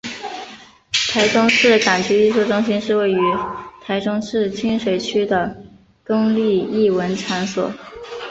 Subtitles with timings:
[1.11, 3.19] 台中市港区艺术中心是位于
[3.85, 5.63] 台中市清水区的
[6.07, 7.71] 公立艺文场所。